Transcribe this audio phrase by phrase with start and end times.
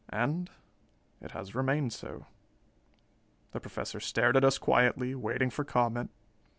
[0.09, 0.49] And
[1.21, 2.25] it has remained so."
[3.51, 6.09] The Professor stared at us quietly, waiting for comment.